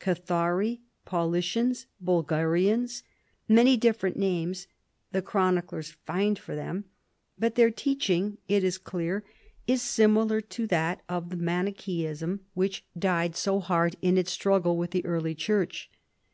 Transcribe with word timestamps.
Kathari, 0.00 0.82
Paulicians, 1.06 1.86
Bulgarians, 1.98 3.04
many 3.48 3.78
different 3.78 4.18
names 4.18 4.66
the 5.12 5.22
chroniclers 5.22 5.96
find 6.04 6.38
for 6.38 6.54
them, 6.54 6.84
but 7.38 7.54
their 7.54 7.70
teaching, 7.70 8.36
it 8.48 8.62
is 8.62 8.76
clear, 8.76 9.24
is 9.66 9.80
similar 9.80 10.42
to 10.42 10.66
that 10.66 11.00
of 11.08 11.30
the 11.30 11.38
Manicheism 11.38 12.40
which 12.52 12.84
died 12.98 13.30
vi 13.30 13.32
PHILIP 13.32 13.32
AND 13.32 13.32
THE 13.32 13.32
PAPACY 13.32 13.46
185 13.46 13.46
so 13.46 13.60
hard 13.60 13.96
in 14.02 14.18
its 14.18 14.30
struggle 14.30 14.76
with 14.76 14.90
the 14.90 15.06
early 15.06 15.34
church. 15.34 15.90